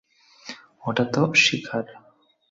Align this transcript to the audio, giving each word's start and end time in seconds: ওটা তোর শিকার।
ওটা 0.87 1.03
তোর 1.13 1.29
শিকার। 1.43 1.85